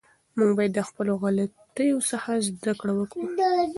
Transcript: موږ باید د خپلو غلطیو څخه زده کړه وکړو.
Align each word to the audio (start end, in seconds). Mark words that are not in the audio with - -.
موږ 0.37 0.51
باید 0.57 0.71
د 0.75 0.79
خپلو 0.89 1.11
غلطیو 1.21 1.97
څخه 2.11 2.31
زده 2.47 2.73
کړه 2.79 2.93
وکړو. 2.95 3.25